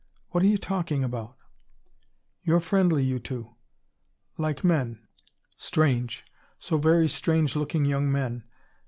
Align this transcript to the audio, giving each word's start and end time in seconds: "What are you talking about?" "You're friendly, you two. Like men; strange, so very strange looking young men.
"What 0.29 0.41
are 0.43 0.47
you 0.47 0.57
talking 0.57 1.03
about?" 1.03 1.37
"You're 2.41 2.59
friendly, 2.59 3.03
you 3.03 3.19
two. 3.19 3.51
Like 4.35 4.63
men; 4.63 5.05
strange, 5.57 6.25
so 6.57 6.79
very 6.79 7.07
strange 7.07 7.55
looking 7.55 7.85
young 7.85 8.11
men. 8.11 8.43